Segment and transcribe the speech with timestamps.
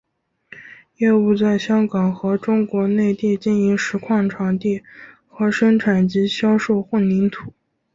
[0.97, 4.81] 业务在香港和中国内地经营石矿场地
[5.27, 7.53] 和生产及销售混凝土。